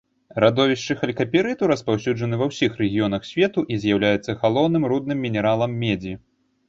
[0.43, 6.13] Радовішчы халькапірыту распаўсюджаны ва ўсіх рэгіёнах свету і з'яўляюцца галоўным рудным мінералам медзі.